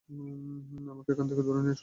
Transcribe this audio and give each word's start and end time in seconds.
আমাকে 0.91 1.09
এখান 1.11 1.25
থেকে 1.27 1.41
দূরে 1.41 1.61
নিয়ে 1.61 1.75
চলো। 1.75 1.79